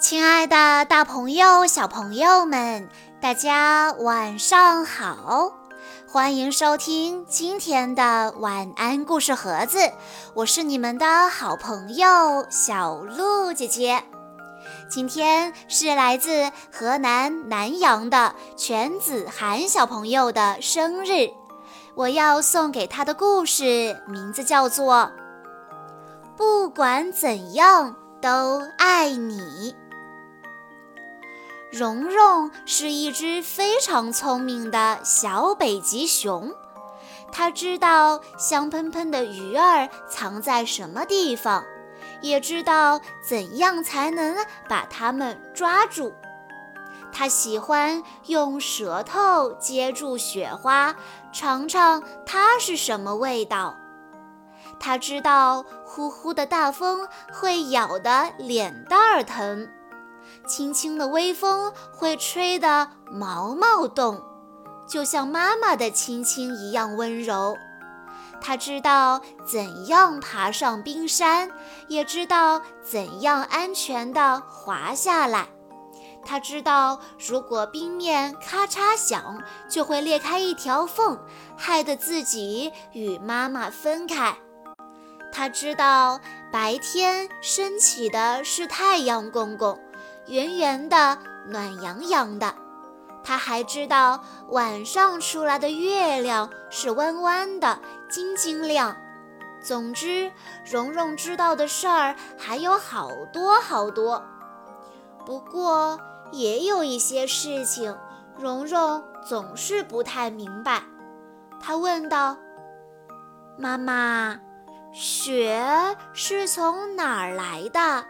[0.00, 2.88] 亲爱的，大朋友、小朋友们，
[3.20, 5.52] 大家晚上好！
[6.08, 9.78] 欢迎收听今天的晚安故事盒子，
[10.32, 14.02] 我是你们的好朋友小鹿姐姐。
[14.88, 21.28] 今天是来自河南南阳的全子涵小朋友的生日，
[21.94, 24.94] 我要送给他的故事名字叫做
[26.38, 29.74] 《不管怎样都爱你》。
[31.70, 36.52] 蓉蓉是一只非常聪明的小北极熊，
[37.30, 41.64] 它知道香喷喷的鱼儿藏在什么地方，
[42.22, 44.36] 也知道怎样才能
[44.68, 46.12] 把它们抓住。
[47.12, 50.96] 它喜欢用舌头接住雪花，
[51.32, 53.76] 尝尝它是什么味道。
[54.80, 59.68] 它知道呼呼的大风会咬得脸蛋儿疼。
[60.46, 64.22] 轻轻的微风会吹得毛毛动，
[64.88, 67.56] 就像妈妈的亲亲一样温柔。
[68.42, 71.50] 他知道怎样爬上冰山，
[71.88, 75.48] 也知道怎样安全地滑下来。
[76.24, 81.18] 他知道，如果冰面咔嚓响，就会裂开一条缝，
[81.56, 84.36] 害得自己与妈妈分开。
[85.32, 86.20] 他知道，
[86.50, 89.78] 白天升起的是太阳公公。
[90.30, 92.54] 圆圆的，暖洋洋的。
[93.24, 98.96] 他还知道晚上出来的月亮是弯弯的，晶晶亮。
[99.60, 100.30] 总之，
[100.64, 104.22] 蓉蓉知道的事儿还有好多好多。
[105.26, 105.98] 不过，
[106.30, 107.98] 也有一些事情，
[108.38, 110.80] 蓉蓉总是不太明白。
[111.60, 112.36] 她问道
[113.58, 114.38] ：“妈妈，
[114.92, 115.60] 雪
[116.12, 118.04] 是从哪儿来的？”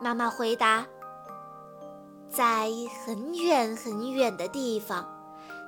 [0.00, 0.86] 妈妈回答。
[2.32, 2.70] 在
[3.04, 5.06] 很远很远的地方，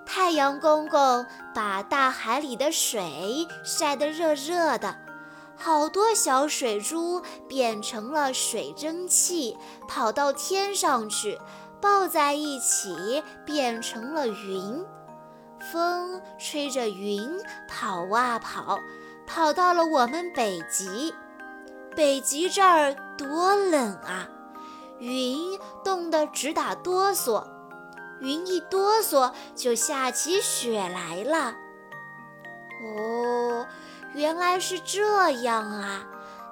[0.07, 4.97] 太阳公公把大海里的水晒得热热的，
[5.57, 9.57] 好多小水珠变成了水蒸气，
[9.87, 11.39] 跑到天上去，
[11.83, 14.85] 抱在一起变成了云。
[15.73, 18.79] 风吹着云跑啊跑，
[19.27, 21.15] 跑到了我们北极。
[21.95, 24.29] 北极这儿多冷啊！
[24.99, 25.54] 云
[25.95, 27.47] 冻得直打哆嗦，
[28.19, 31.55] 云一哆嗦就下起雪来了。
[32.83, 33.65] 哦，
[34.13, 36.05] 原来是这样啊！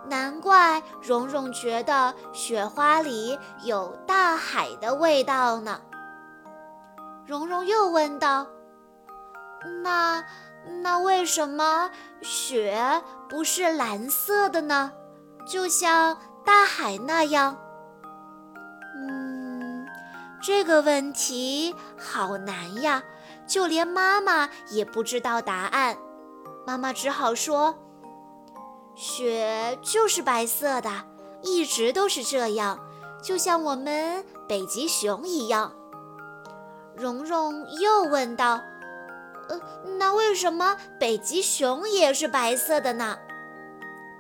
[0.09, 5.81] 难怪蓉蓉觉得雪花里有大海的味道呢。
[7.27, 8.47] 蓉蓉又问道
[9.83, 10.25] ：“那
[10.83, 14.93] 那为什么雪不是蓝色的呢？
[15.49, 17.57] 就像大海那样？”
[20.43, 23.05] 这个问题好难呀，
[23.47, 25.97] 就连妈妈也不知道答案。
[26.67, 27.79] 妈妈只好说
[28.97, 30.91] ：“雪就是白色的，
[31.43, 32.81] 一直都是这样，
[33.23, 35.73] 就像我们北极熊一样。”
[36.99, 38.61] 蓉蓉又问道
[39.49, 39.61] ：“呃，
[39.97, 43.17] 那为什么北极熊也是白色的呢？”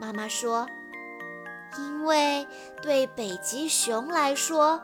[0.00, 0.68] 妈妈说
[1.78, 2.46] ：“因为
[2.80, 4.80] 对北极熊来说。”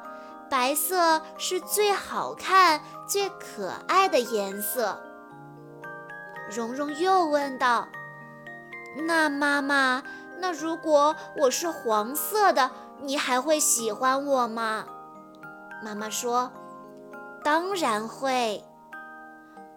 [0.50, 4.98] 白色是最好看、最可爱的颜色。
[6.50, 7.86] 蓉蓉又问道
[9.06, 10.02] ：“那妈妈，
[10.38, 12.70] 那如果我是黄色的，
[13.02, 14.86] 你还会喜欢我吗？”
[15.84, 16.50] 妈妈说
[17.44, 18.64] ：“当然会。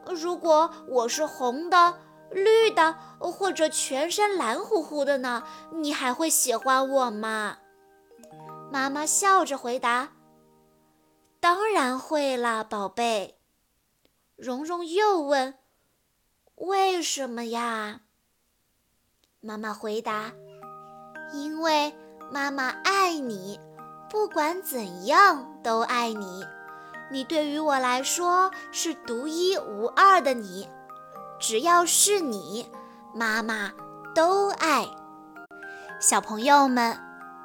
[0.06, 1.96] 如果我是红的、
[2.32, 5.44] 绿的，或者全身蓝乎乎的呢？
[5.74, 7.58] 你还会喜欢我吗？”
[8.72, 10.10] 妈妈笑着回答。
[12.12, 13.40] 会啦，宝贝。
[14.36, 15.54] 蓉蓉又问
[16.60, 18.02] ：“为什么呀？”
[19.40, 20.34] 妈妈回答
[21.32, 21.96] ：“因为
[22.30, 23.58] 妈妈爱你，
[24.10, 26.46] 不管怎样都爱你。
[27.10, 30.68] 你对于我来说是独一无二的你，
[31.40, 32.70] 只要是你，
[33.16, 33.72] 妈妈
[34.14, 34.86] 都爱。”
[36.02, 37.00] 小朋友们。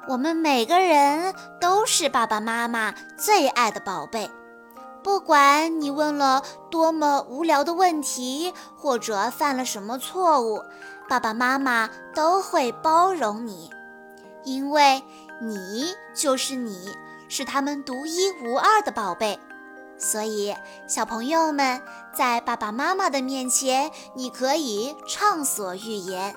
[0.09, 4.31] 我们每个人都是爸爸妈妈最爱的宝贝，
[5.07, 10.61] 不管你问了多么无聊的问题，或者犯了什么错误，
[11.07, 13.69] 爸爸妈妈都会包容你，
[14.43, 15.01] 因为
[15.41, 16.89] 你就是你，
[17.29, 19.39] 是他们独一无二的宝贝。
[19.97, 20.53] 所以，
[20.89, 21.81] 小朋友们
[22.13, 26.35] 在爸爸妈妈的面前，你可以畅所欲言。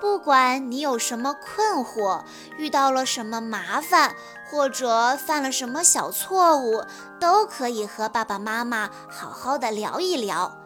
[0.00, 2.22] 不管你有什么困惑，
[2.58, 4.14] 遇到了什么麻烦，
[4.50, 6.84] 或者犯了什么小错误，
[7.18, 10.56] 都可以和爸爸妈妈好好的聊一聊。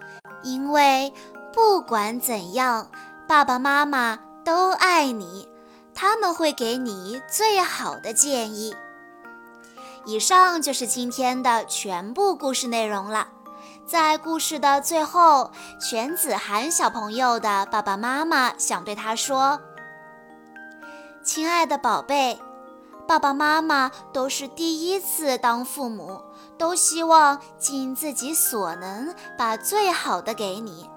[0.42, 1.12] 因为
[1.52, 2.90] 不管怎样，
[3.26, 5.48] 爸爸妈妈都爱你，
[5.94, 8.74] 他们会给你最好的建议。
[10.04, 13.28] 以上就是今天的全部故事内容了。
[13.88, 15.50] 在故事的最后，
[15.80, 19.58] 全子涵小朋友的爸爸妈妈想对他说
[21.24, 22.38] ：“亲爱的宝贝，
[23.06, 26.20] 爸爸妈妈都是第一次当父母，
[26.58, 30.90] 都希望尽自己所能把最好的给你。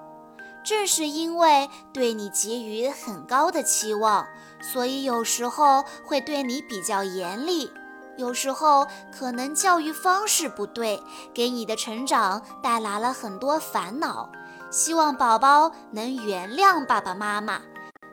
[0.62, 4.26] 正是因为对你给予很高的期望，
[4.60, 7.72] 所以有时候会对你比较严厉。”
[8.16, 8.86] 有时候
[9.16, 14.30] 可能教育方式不对，给你的成长带来了很多烦恼。
[14.70, 17.60] 希望宝宝能原谅爸爸妈妈。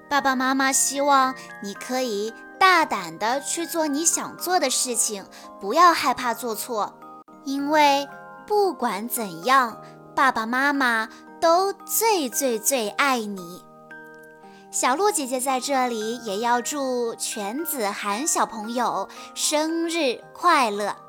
[0.10, 5.26] 爸爸妈妈希望你可以大胆的去做你想做的事情，
[5.62, 6.94] 不要害怕做错，
[7.44, 8.08] 因为
[8.48, 9.82] 不管怎样，
[10.16, 11.08] 爸爸妈妈
[11.40, 13.64] 都最最最爱你。
[14.72, 21.09] 小鹿姐姐在这里也要祝全子涵小朋友生日快乐。